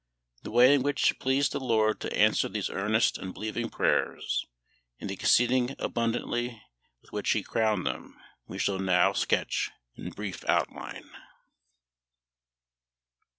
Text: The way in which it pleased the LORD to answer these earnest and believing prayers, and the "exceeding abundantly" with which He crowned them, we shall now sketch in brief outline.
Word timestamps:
The 0.41 0.49
way 0.49 0.73
in 0.73 0.81
which 0.81 1.11
it 1.11 1.19
pleased 1.19 1.51
the 1.51 1.59
LORD 1.59 1.99
to 1.99 2.17
answer 2.17 2.49
these 2.49 2.71
earnest 2.71 3.19
and 3.19 3.35
believing 3.35 3.69
prayers, 3.69 4.43
and 4.99 5.07
the 5.07 5.13
"exceeding 5.13 5.75
abundantly" 5.77 6.59
with 7.03 7.11
which 7.11 7.29
He 7.33 7.43
crowned 7.43 7.85
them, 7.85 8.19
we 8.47 8.57
shall 8.57 8.79
now 8.79 9.13
sketch 9.13 9.69
in 9.93 10.09
brief 10.09 10.43
outline. 10.49 11.07